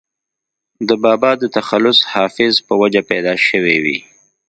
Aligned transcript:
دَبابا 0.87 1.31
دَ 1.39 1.41
تخلص 1.57 1.97
“حافظ” 2.11 2.53
پۀ 2.65 2.71
وجه 2.81 3.01
پېدا 3.09 3.33
شوې 3.47 3.77
وي 3.83 3.97